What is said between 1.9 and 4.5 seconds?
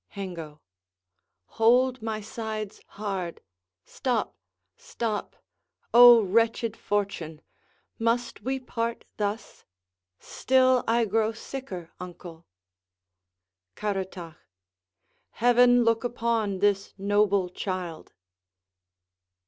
my sides hard; stop,